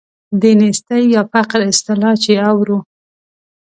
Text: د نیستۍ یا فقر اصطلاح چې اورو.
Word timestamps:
د 0.41 0.43
نیستۍ 0.59 1.03
یا 1.15 1.21
فقر 1.31 1.59
اصطلاح 1.71 2.13
چې 2.23 2.31
اورو. 2.49 2.77